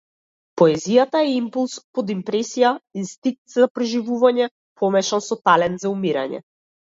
[0.59, 4.49] Поезијата е импулс под импресија, инстинкт за преживување
[4.85, 6.43] помешан со талент за умирање.